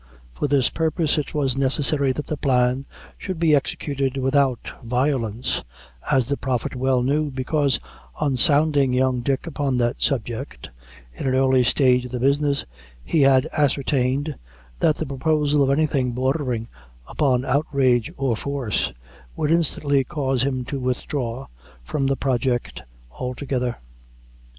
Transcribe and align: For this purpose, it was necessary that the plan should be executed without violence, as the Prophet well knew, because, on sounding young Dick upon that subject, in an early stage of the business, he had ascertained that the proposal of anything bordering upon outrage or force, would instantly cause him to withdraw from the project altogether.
For 0.31 0.47
this 0.47 0.67
purpose, 0.71 1.19
it 1.19 1.35
was 1.35 1.55
necessary 1.55 2.11
that 2.13 2.25
the 2.25 2.35
plan 2.35 2.87
should 3.19 3.37
be 3.39 3.53
executed 3.53 4.17
without 4.17 4.71
violence, 4.83 5.63
as 6.11 6.25
the 6.27 6.37
Prophet 6.37 6.75
well 6.75 7.03
knew, 7.03 7.29
because, 7.29 7.79
on 8.19 8.35
sounding 8.35 8.93
young 8.93 9.19
Dick 9.21 9.45
upon 9.45 9.77
that 9.77 10.01
subject, 10.01 10.71
in 11.13 11.27
an 11.27 11.35
early 11.35 11.63
stage 11.63 12.05
of 12.05 12.11
the 12.11 12.19
business, 12.19 12.65
he 13.03 13.21
had 13.21 13.47
ascertained 13.55 14.35
that 14.79 14.95
the 14.95 15.05
proposal 15.05 15.61
of 15.61 15.69
anything 15.69 16.13
bordering 16.13 16.67
upon 17.07 17.45
outrage 17.45 18.11
or 18.17 18.35
force, 18.35 18.91
would 19.35 19.51
instantly 19.51 20.03
cause 20.03 20.41
him 20.41 20.65
to 20.65 20.79
withdraw 20.79 21.45
from 21.83 22.07
the 22.07 22.17
project 22.17 22.81
altogether. 23.11 23.77